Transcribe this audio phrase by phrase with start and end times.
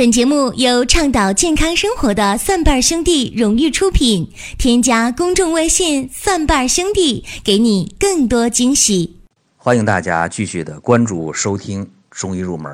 [0.00, 4.32] 本节目由倡导健康生活的蒜瓣兄弟荣誉出品。
[4.56, 9.20] 添加公众微信“蒜瓣兄弟”，给你更多惊喜。
[9.58, 12.72] 欢迎大家继续的关注收听《中医入门》，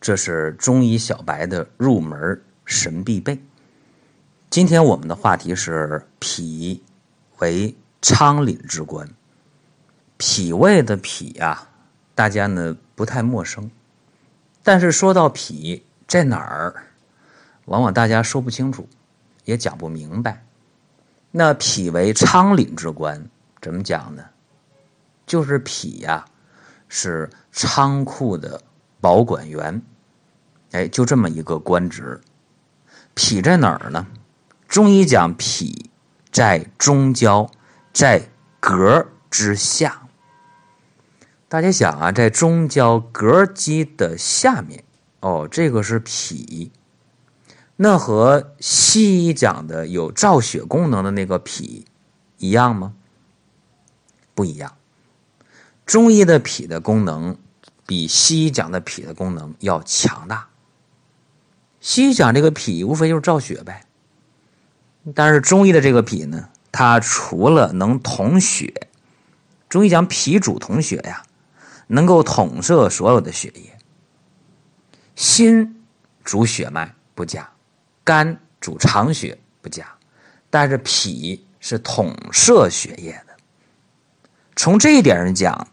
[0.00, 3.38] 这是中医小白的入门神必备。
[4.48, 6.82] 今天我们的话题是脾
[7.40, 9.06] 为昌廪之官，
[10.16, 11.68] 脾胃的脾啊，
[12.14, 13.70] 大家呢不太陌生，
[14.62, 15.82] 但是说到脾。
[16.10, 16.74] 在哪儿？
[17.66, 18.88] 往往大家说不清楚，
[19.44, 20.44] 也讲不明白。
[21.30, 23.30] 那脾为仓廪之官，
[23.62, 24.24] 怎么讲呢？
[25.24, 26.24] 就是脾呀，
[26.88, 28.60] 是仓库的
[29.00, 29.80] 保管员。
[30.72, 32.20] 哎，就这么一个官职。
[33.14, 34.08] 脾在哪儿呢？
[34.66, 35.92] 中医讲脾
[36.32, 37.48] 在中焦，
[37.92, 38.22] 在
[38.60, 40.08] 膈之下。
[41.48, 44.82] 大家想啊，在中焦膈肌的下面。
[45.20, 46.72] 哦，这个是脾，
[47.76, 51.86] 那和西医讲的有造血功能的那个脾
[52.38, 52.94] 一样吗？
[54.34, 54.76] 不一样。
[55.84, 57.36] 中医的脾的功能
[57.86, 60.48] 比西医讲的脾的功能要强大。
[61.80, 63.84] 西医讲这个脾无非就是造血呗，
[65.14, 68.88] 但是中医的这个脾呢，它除了能统血，
[69.68, 71.24] 中医讲脾主统血呀，
[71.88, 73.76] 能够统摄所有的血液。
[75.20, 75.84] 心
[76.24, 77.50] 主血脉不假，
[78.02, 79.94] 肝主藏血不假，
[80.48, 83.36] 但是脾是统摄血液的。
[84.56, 85.68] 从这一点上讲，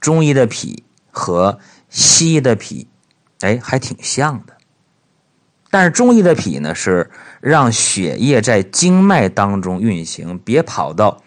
[0.00, 2.88] 中医的脾和西医的脾，
[3.40, 4.56] 哎，还挺像的。
[5.70, 7.10] 但是中医的脾呢，是
[7.42, 11.22] 让血液在经脉当中运行，别跑到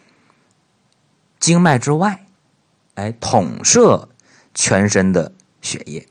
[1.40, 2.26] 经脉之外，
[2.96, 4.10] 哎，统摄
[4.56, 6.08] 全身的血液。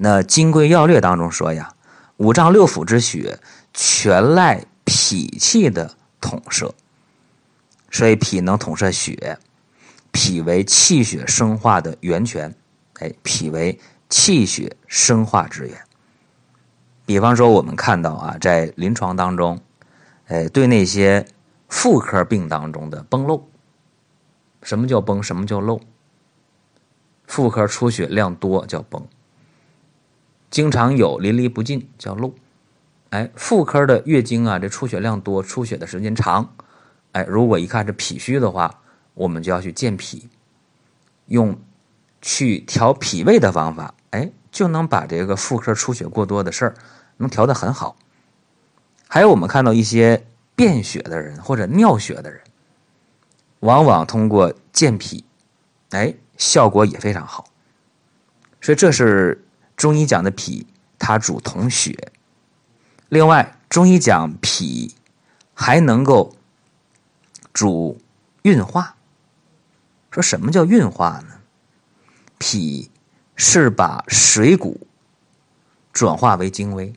[0.00, 1.74] 那《金匮要略》当中说呀，
[2.16, 3.38] 五脏六腑之血
[3.74, 6.72] 全赖脾气的统摄，
[7.90, 9.38] 所以脾能统摄血，
[10.12, 12.54] 脾为气血生化的源泉，
[13.00, 15.76] 哎，脾为气血生化之源。
[17.04, 19.60] 比方说，我们看到啊，在临床当中，
[20.28, 21.26] 哎，对那些
[21.68, 23.48] 妇科病当中的崩漏，
[24.62, 25.22] 什么叫崩？
[25.22, 25.80] 什么叫漏？
[27.26, 29.04] 妇科出血量多叫崩。
[30.50, 32.32] 经常有淋漓不尽叫漏，
[33.10, 36.54] 哎，妇科的月经啊，这出血量多，出血的时间长，
[37.12, 38.80] 哎，如果一看是脾虚的话，
[39.12, 40.26] 我们就要去健脾，
[41.26, 41.58] 用
[42.22, 46.74] 去调脾胃的方法，哎，就能把这个妇科出血过多的事儿
[47.18, 47.96] 能调得很好。
[49.06, 50.26] 还有我们看到一些
[50.56, 52.40] 便血的人或者尿血的人，
[53.60, 55.24] 往往通过健脾，
[55.90, 57.50] 哎，效果也非常好。
[58.62, 59.44] 所以这是。
[59.78, 60.66] 中医讲的脾，
[60.98, 62.12] 它主统血。
[63.08, 64.96] 另外，中医讲脾
[65.54, 66.34] 还能够
[67.52, 68.00] 主
[68.42, 68.96] 运化。
[70.10, 71.36] 说什么叫运化呢？
[72.38, 72.90] 脾
[73.36, 74.88] 是把水谷
[75.92, 76.92] 转化为精微，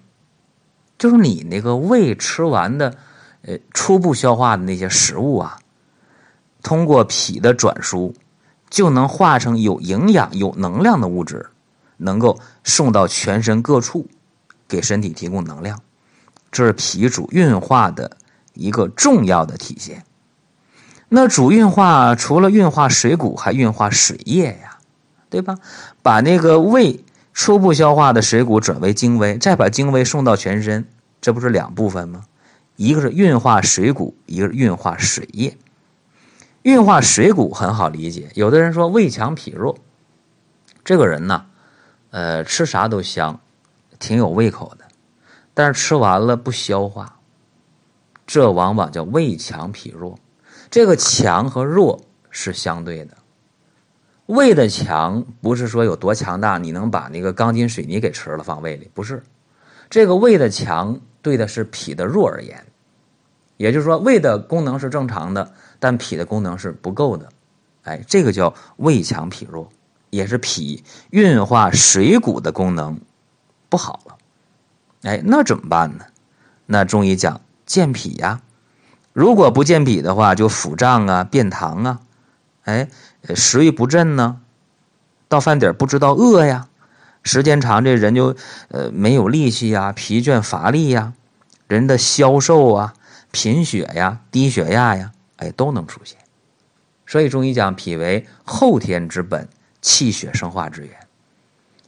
[0.97, 2.97] 就是你那个胃吃完的，
[3.43, 5.59] 呃，初步消化的那些食物啊，
[6.63, 8.15] 通过脾的转输，
[8.71, 11.50] 就能化成有营养、有能量的物质。
[12.01, 14.07] 能够送到全身各处，
[14.67, 15.81] 给身体提供能量，
[16.51, 18.17] 这是脾主运化的
[18.53, 20.03] 一个重要的体现。
[21.09, 24.77] 那主运化除了运化水谷，还运化水液呀，
[25.29, 25.57] 对吧？
[26.01, 27.03] 把那个胃
[27.33, 30.87] 初步消化的水谷转为精微，再把精微送到全身，
[31.19, 32.23] 这不是两部分吗？
[32.77, 35.57] 一个是运化水谷，一个是运化水液。
[36.63, 39.77] 运化水谷很好理解，有的人说胃强脾弱，
[40.83, 41.45] 这个人呢？
[42.11, 43.39] 呃，吃啥都香，
[43.99, 44.85] 挺有胃口的，
[45.53, 47.19] 但是吃完了不消化，
[48.27, 50.19] 这往往叫胃强脾弱。
[50.69, 53.17] 这个强和弱是相对的，
[54.25, 59.23] 胃的强不是说有多强大，你能把那个钢筋水泥给吃了放胃里，不是。
[59.89, 62.65] 这个胃的强对的是脾的弱而言，
[63.57, 67.29] 也就是说胃的功能是正常的，但脾的功能是不够的，
[67.83, 69.69] 哎，这个叫胃强脾弱。
[70.11, 72.99] 也是脾运化水谷的功能
[73.69, 74.17] 不好了，
[75.03, 76.05] 哎，那怎么办呢？
[76.67, 78.41] 那中医讲健脾呀。
[79.13, 81.99] 如果不健脾的话，就腹胀啊、便溏啊，
[82.63, 82.89] 哎，
[83.33, 84.41] 食欲不振呢，
[85.27, 86.67] 到饭点不知道饿呀，
[87.23, 88.35] 时间长这人就
[88.67, 91.13] 呃没有力气呀、疲倦乏力呀，
[91.67, 92.93] 人的消瘦啊、
[93.31, 96.17] 贫血呀、低血压呀，哎，都能出现。
[97.07, 99.47] 所以中医讲脾为后天之本。
[99.81, 100.95] 气血生化之源，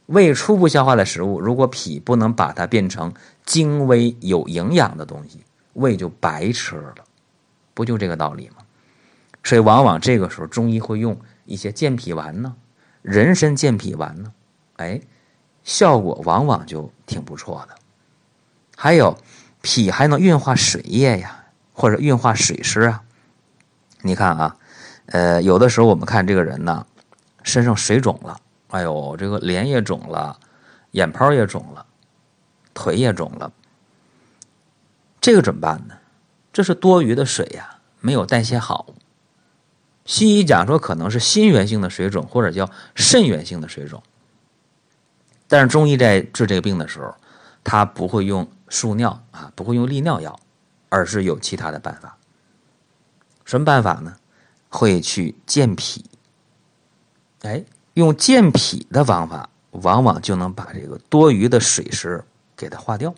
[0.06, 3.12] 胃初步消化的食物，如果脾不能把它变成
[3.44, 5.44] 精微有营养的东西，
[5.74, 6.94] 胃就白吃了，
[7.72, 8.56] 不就这个道理吗？
[9.42, 12.54] 所以往往这个时候，中医会用一些健脾丸呢，
[13.02, 14.32] 人参健脾丸呢，
[14.76, 15.00] 哎，
[15.62, 17.74] 效果往往就挺不错的。
[18.76, 19.16] 还有
[19.60, 23.02] 脾还能运化水液呀，或者运化水湿啊。
[24.00, 24.56] 你看啊，
[25.06, 26.86] 呃，有的时候我们看这个人呢，
[27.44, 28.40] 身上水肿了。
[28.68, 30.36] 哎呦，这个脸也肿了，
[30.90, 31.86] 眼泡也肿了，
[32.74, 33.52] 腿也肿了，
[35.20, 35.94] 这个怎么办呢？
[36.52, 38.86] 这是多余的水呀，没有代谢好。
[40.04, 44.02] 西医讲说可能是心源性的水肿，或者叫肾源性的水肿。
[45.46, 47.14] 但是中医在治这个病的时候，
[47.62, 50.38] 他不会用输尿啊，不会用利尿药，
[50.88, 52.16] 而是有其他的办法。
[53.44, 54.16] 什么办法呢？
[54.68, 56.04] 会去健脾。
[57.44, 57.64] 哎。
[57.94, 62.24] 用健脾的方法，往往就能把这个多余的水湿
[62.56, 63.14] 给它化掉。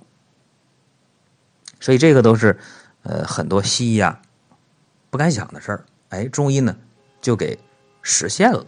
[1.80, 2.60] 所以这个都是，
[3.02, 4.20] 呃，很多西医啊
[5.08, 5.86] 不敢想的事儿。
[6.10, 6.76] 哎，中医呢
[7.22, 7.58] 就给
[8.02, 8.66] 实现了。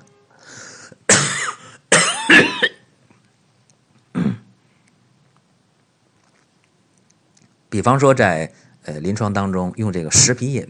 [7.68, 8.50] 比方说，在
[8.84, 10.66] 呃临床当中用这个石皮饮，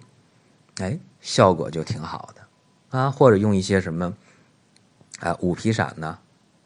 [0.80, 3.08] 哎，效果就挺好的啊。
[3.08, 4.12] 或者用一些什么。
[5.20, 6.18] 啊，五皮散呢，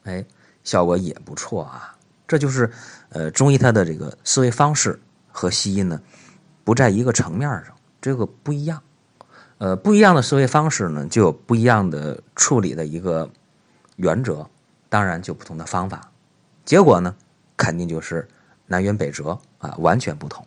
[0.05, 0.25] 哎，
[0.65, 1.97] 效果也不错啊。
[2.29, 2.71] 这就是，
[3.11, 4.99] 呃，中医它的这个思维方式
[5.31, 6.01] 和西医呢，
[6.65, 8.83] 不在一个层面上，这个不一样。
[9.59, 13.29] 呃，不一样的思维方式呢，就有不一样的处理的一个
[13.97, 14.47] 原则，
[14.89, 16.11] 当然就不同的方法，
[16.65, 17.15] 结果呢，
[17.57, 18.27] 肯定就是
[18.67, 20.47] 南辕北辙啊，完全不同。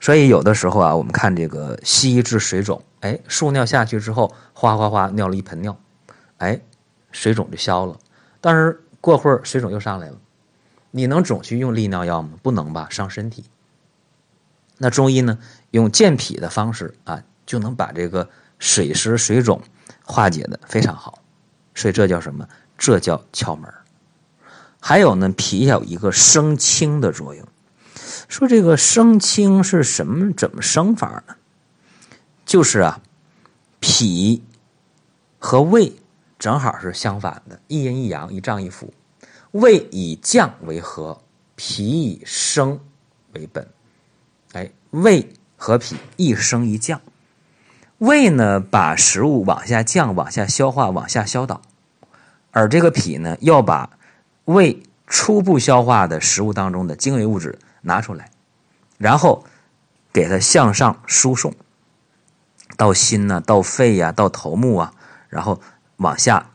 [0.00, 5.76] 所以有的时候啊，我们看这个西医治水肿，哎，输尿下去之后，哗哗哗尿了一盆尿，
[6.36, 6.60] 哎。
[7.10, 7.98] 水肿就消了，
[8.40, 10.18] 但是过会儿水肿又上来了，
[10.90, 12.30] 你能总去用利尿药吗？
[12.42, 13.44] 不能吧，伤身体。
[14.76, 15.38] 那中医呢，
[15.70, 18.28] 用健脾的方式啊，就能把这个
[18.58, 19.60] 水湿水肿
[20.04, 21.20] 化解的非常好。
[21.74, 22.48] 所以这叫什么？
[22.76, 23.72] 这叫窍门
[24.80, 27.44] 还有呢，脾有一个生清的作用。
[28.28, 30.32] 说这个生清是什么？
[30.32, 31.34] 怎么生法呢？
[32.46, 33.00] 就是啊，
[33.80, 34.42] 脾
[35.38, 35.92] 和胃。
[36.38, 38.88] 正好是相反的，一阴一阳，一脏一腑。
[39.50, 41.20] 胃以降为和，
[41.56, 42.78] 脾以升
[43.32, 43.66] 为本。
[44.52, 47.00] 哎，胃和脾一升一降。
[47.98, 51.60] 胃呢，把食物往下降，往下消化，往下消导；
[52.52, 53.90] 而这个脾呢，要把
[54.44, 58.30] 胃初步消化的食物当中的精微物质拿出来，
[58.96, 59.44] 然后
[60.12, 61.52] 给它向上输送
[62.76, 64.94] 到心呐，到肺呀，到头目啊，
[65.28, 65.60] 然后。
[65.98, 66.50] 往下，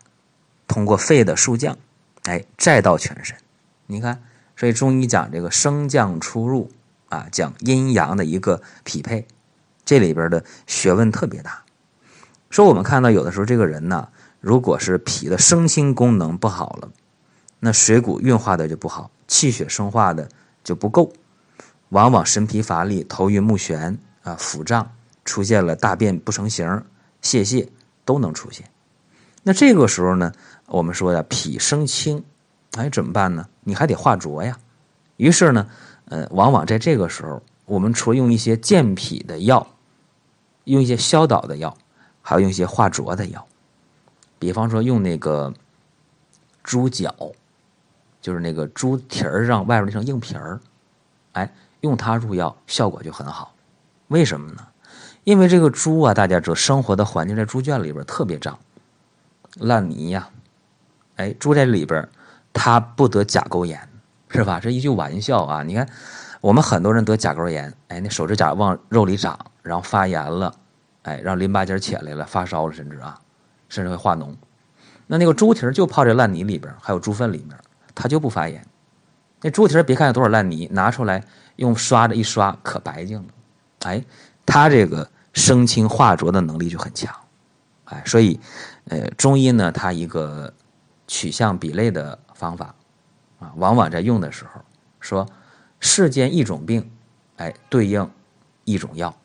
[0.68, 1.78] 通过肺的肃降，
[2.24, 3.38] 哎，再到全身。
[3.86, 4.24] 你看，
[4.56, 6.72] 所以中医讲这个升降出入
[7.10, 9.28] 啊，讲阴阳的一个匹配，
[9.86, 11.63] 这里边的学问特别大。
[12.50, 14.07] 说我们看到有的时候这个人呢，
[14.40, 16.89] 如果是脾的升清功能不好了，
[17.60, 20.30] 那水谷运化的就不好，气血生化的
[20.63, 21.12] 就不够，
[21.89, 24.92] 往往神疲乏力、头晕目眩啊、腹胀，
[25.25, 26.84] 出现了大便不成形、
[27.22, 27.68] 泄泻
[28.06, 28.69] 都能出现。
[29.44, 30.31] 那这个时候呢，
[30.68, 32.24] 我们说呀，脾生清，
[32.78, 33.45] 哎，怎么办呢？
[33.62, 34.57] 你还得化浊呀。
[35.18, 35.68] 于是呢，
[36.06, 39.68] 呃，往往在这个时候，我们除了用一些健脾的药，
[40.63, 41.75] 用一些消导的药，
[42.22, 43.46] 还要用一些化浊的药。
[44.39, 45.53] 比方说用那个
[46.63, 47.13] 猪脚，
[48.22, 50.60] 就是那个猪蹄儿上外边那层硬皮儿，
[51.34, 53.53] 哎，用它入药效果就很好。
[54.08, 54.65] 为什么呢？
[55.25, 58.58] 因为这个猪啊，大家知道，生活的环境在猪圈里边特别脏。
[59.60, 60.27] 烂泥呀，
[61.15, 62.07] 哎，猪在里边
[62.51, 63.79] 它不得甲沟炎，
[64.29, 64.60] 是吧？
[64.60, 65.63] 这一句玩笑啊！
[65.63, 65.88] 你看，
[66.41, 70.53] 我们很多人得甲沟炎，哎，那手指甲往肉里长，然后发炎了，
[71.03, 73.19] 哎，让淋巴结起来了，发烧了，甚至啊，
[73.69, 74.36] 甚至会化脓。
[75.05, 77.57] 那那个猪蹄就泡在烂泥里边，还有猪粪里面，
[77.93, 78.65] 它就不发炎。
[79.41, 81.24] 那猪蹄别看有多少烂泥，拿出来
[81.57, 83.27] 用刷子一刷，可白净了。
[83.83, 84.03] 哎，
[84.45, 87.13] 它这个生清化浊的能力就很强，
[87.86, 88.40] 哎，所以。
[88.90, 90.54] 呃，中医呢，它一个
[91.08, 92.75] 取向比类的方法
[93.40, 94.60] 啊，往往在用的时候
[95.00, 95.25] 说，
[95.80, 96.92] 世间一种病，
[97.38, 98.12] 哎，对应
[98.66, 99.16] 一种药，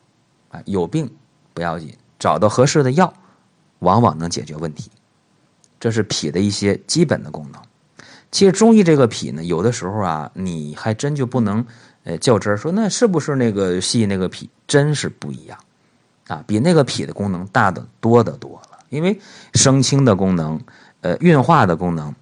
[0.47, 1.13] 啊，有病
[1.53, 3.13] 不要紧，找到合适的药，
[3.79, 4.89] 往往能解决问题。
[5.77, 7.61] 这是脾的一些基本的功能。
[8.31, 11.65] 其实中医这个脾呢，有的时候啊，你还真就不能
[12.05, 15.59] 呃较真儿说，那是不是那个西医那个脾，真是不一样
[16.29, 18.79] 啊，比那个脾的功能大的多得多了。
[18.89, 19.19] 因为
[19.53, 20.59] 生清的功能，
[21.01, 22.15] 呃，运化的功能，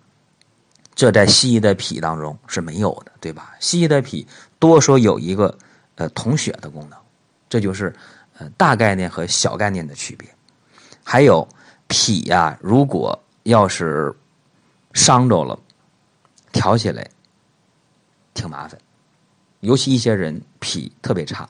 [0.95, 3.53] 这在西医的脾当中是没有的，对吧？
[3.59, 4.27] 西医的脾
[4.59, 5.57] 多说有一个
[5.95, 6.99] 呃统血的功能，
[7.47, 7.95] 这就是
[8.37, 10.27] 呃大概念和小概念的区别。
[11.03, 11.47] 还有
[11.87, 14.13] 脾呀，如果要是
[14.91, 15.57] 伤着了，
[16.51, 17.09] 调起来
[18.33, 18.77] 挺麻烦，
[19.61, 21.47] 尤其一些人脾特别差，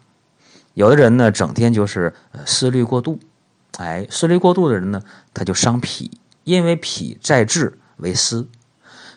[0.78, 3.20] 有的人呢整天就是呃思虑过度，
[3.80, 5.02] 哎，思虑过度的人呢
[5.34, 8.48] 他就伤脾，因为脾在志为思，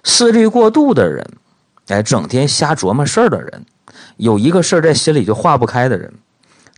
[0.03, 1.23] 思虑过度的人，
[1.89, 3.67] 哎，整天瞎琢磨事儿的人，
[4.17, 6.11] 有一个事儿在心里就化不开的人，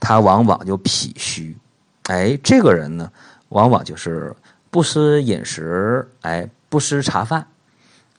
[0.01, 1.57] 他往往就脾虚，
[2.09, 3.09] 哎，这个人呢
[3.51, 4.35] 往往就是
[4.69, 7.47] 不思饮食，哎，不思茶饭。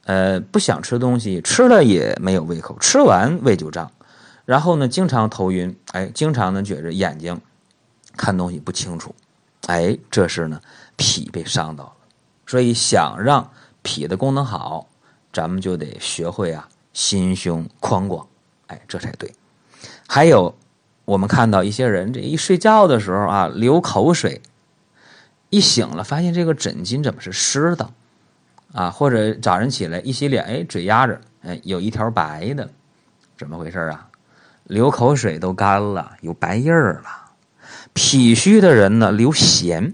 [0.05, 3.91] 呃，不想吃东西，吃了也没有胃口，吃完胃就胀，
[4.45, 7.39] 然后呢，经常头晕，哎，经常呢觉着眼睛
[8.17, 9.15] 看东西不清楚，
[9.67, 10.59] 哎，这是呢
[10.97, 11.93] 脾被伤到了，
[12.45, 13.49] 所以想让
[13.81, 14.87] 脾的功能好，
[15.31, 18.27] 咱们就得学会啊心胸宽广，
[18.67, 19.33] 哎，这才对。
[20.07, 20.53] 还有，
[21.05, 24.41] 我们看到一些人这一睡觉的时候啊流口水，
[25.49, 27.89] 一醒了发现这个枕巾怎么是湿的？
[28.73, 32.69] 啊，或者早上起来一洗脸，哎，嘴压着，哎，有一条白的，
[33.37, 34.09] 怎么回事啊？
[34.65, 37.31] 流口水都干了，有白印儿了。
[37.93, 39.93] 脾虚的人呢，流涎，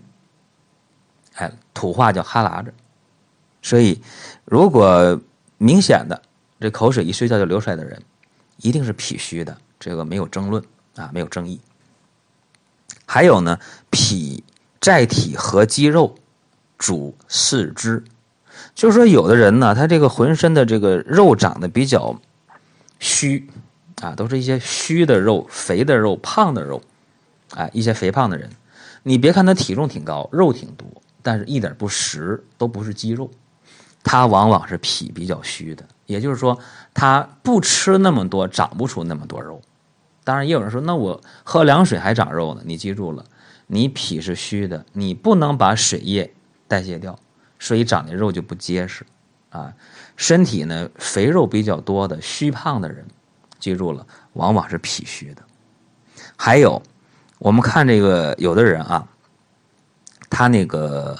[1.35, 2.73] 哎，土话叫哈喇子。
[3.61, 4.01] 所以，
[4.45, 5.19] 如果
[5.57, 6.21] 明显的
[6.59, 8.01] 这口水一睡觉就流出来的人，
[8.57, 10.63] 一定是脾虚的，这个没有争论
[10.95, 11.59] 啊，没有争议。
[13.05, 13.59] 还有呢，
[13.89, 14.43] 脾
[14.79, 16.15] 在体和肌肉，
[16.77, 18.03] 主四肢。
[18.75, 22.17] 就是说，有的人呢，他这个浑身的这个肉长得比较
[22.99, 23.49] 虚
[24.01, 26.81] 啊，都是一些虚的肉、肥的肉、胖的肉，
[27.55, 28.49] 哎，一些肥胖的人，
[29.03, 30.87] 你别看他体重挺高，肉挺多，
[31.21, 33.29] 但是一点不实，都不是肌肉，
[34.03, 35.83] 他往往是脾比较虚的。
[36.05, 36.57] 也就是说，
[36.93, 39.61] 他不吃那么多，长不出那么多肉。
[40.23, 42.61] 当然，也有人说，那我喝凉水还长肉呢？
[42.65, 43.25] 你记住了，
[43.67, 46.33] 你脾是虚的，你不能把水液
[46.67, 47.17] 代谢掉。
[47.59, 49.05] 所以长的肉就不结实，
[49.49, 49.73] 啊，
[50.15, 53.05] 身体呢肥肉比较多的虚胖的人，
[53.59, 55.43] 记住了，往往是脾虚的。
[56.35, 56.81] 还有，
[57.37, 59.07] 我们看这个有的人啊，
[60.29, 61.17] 他那个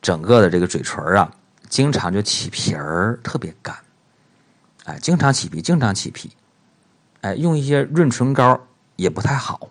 [0.00, 1.30] 整个的这个嘴唇啊，
[1.68, 3.76] 经常就起皮儿，特别干，
[4.84, 6.30] 哎，经常起皮，经常起皮，
[7.22, 8.60] 哎，用一些润唇膏
[8.96, 9.68] 也不太好。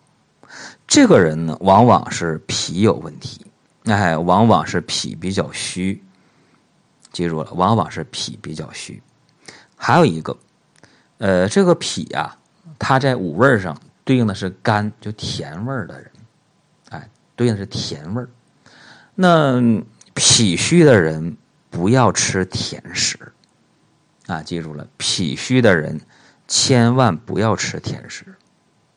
[0.85, 3.45] 这个人呢，往往是脾有问题。
[3.85, 6.01] 哎，往往是脾比较虚，
[7.11, 9.03] 记住了，往往是脾比较虚。
[9.75, 10.37] 还有一个，
[11.23, 12.37] 呃，这个脾啊，
[12.77, 16.11] 它在五味上对应的是甘，就甜味的人，
[16.89, 18.21] 哎，对应的是甜味
[19.15, 19.81] 那
[20.13, 21.37] 脾虚的人
[21.69, 23.17] 不要吃甜食，
[24.27, 26.01] 啊，记住了，脾虚的人
[26.45, 28.25] 千万不要吃甜食，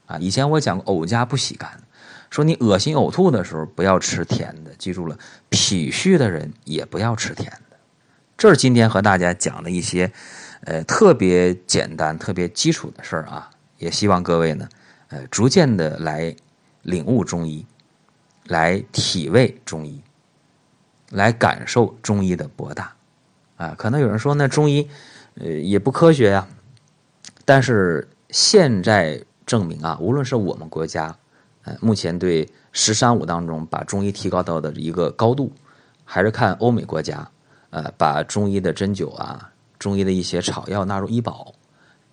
[0.07, 1.81] 啊，以前我讲过，藕家不喜甘。
[2.29, 5.17] 说你恶心呕吐的时候不要吃甜的，记住了，
[5.49, 7.77] 脾虚的人也不要吃甜的。
[8.37, 10.13] 这是今天和大家讲的一些，
[10.67, 13.49] 呃，特别简单、特别基础的事儿啊。
[13.79, 14.69] 也希望各位呢，
[15.09, 16.35] 呃，逐渐的来
[16.83, 17.65] 领悟中医，
[18.45, 20.03] 来体味中医，
[21.11, 22.95] 来感受中医的博大。
[23.57, 24.89] 啊，可能有人说那中医，
[25.37, 26.47] 呃，也不科学呀。
[27.45, 31.17] 但是现在证明啊，无论是我们国家。
[31.69, 35.51] 呃目前对“十三五”当中把中医提高到的一个高度，
[36.05, 37.29] 还是看欧美国家，
[37.71, 41.55] 呃，把中医的针灸啊、中医的一些草药纳入医保，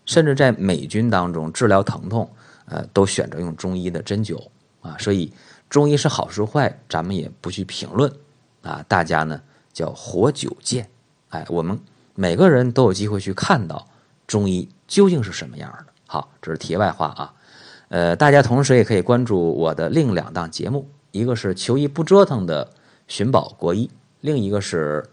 [0.05, 2.29] 甚至在美军当中治疗疼痛，
[2.65, 4.41] 呃，都选择用中医的针灸
[4.81, 4.97] 啊。
[4.99, 5.31] 所以
[5.69, 8.11] 中医是好是坏，咱们也不去评论
[8.61, 8.83] 啊。
[8.87, 9.41] 大家呢
[9.71, 10.89] 叫活久见，
[11.29, 11.79] 哎，我们
[12.15, 13.87] 每个人都有机会去看到
[14.27, 15.93] 中医究竟是什么样的。
[16.05, 17.33] 好，这是题外话啊。
[17.89, 22.71] 呃，大家同时也可以关注我的另两档节目，一个是求医不折腾的
[23.07, 23.89] 寻宝国医，
[24.21, 25.07] 另一个是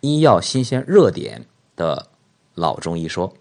[0.00, 2.06] 医药新鲜热点的
[2.54, 3.32] 老中医说。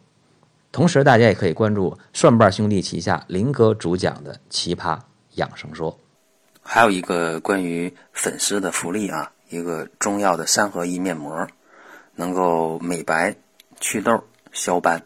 [0.72, 5.00] 同时，大家也可以关注蒜瓣兄弟旗下林哥主讲的奇葩
[5.36, 5.96] 养生说。
[6.64, 11.48] 还有一个关于粉丝的福利啊，一个中药的三合一面膜，
[12.16, 13.36] 能够美白、
[13.80, 15.04] 祛痘、消斑，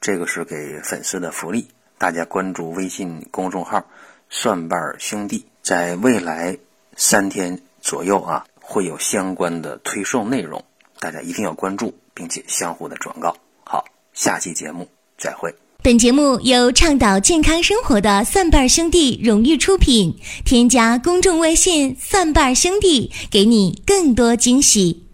[0.00, 1.66] 这个是给粉丝的福利。
[1.98, 3.84] 大家关注微信公众号
[4.30, 6.56] “蒜瓣兄弟”，在未来
[6.96, 10.64] 三天左右啊，会有相关的推送内容，
[10.98, 13.34] 大家一定要关注，并且相互的转告。
[13.64, 14.88] 好，下期节目
[15.18, 15.54] 再会。
[15.82, 20.14] 本节目由倡导健康生活的蒜瓣兄弟荣誉出品，
[20.44, 25.09] 添加公众微信“蒜瓣兄弟”，给你更多惊喜。